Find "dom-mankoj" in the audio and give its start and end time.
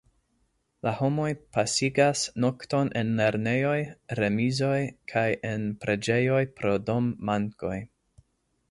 6.91-7.77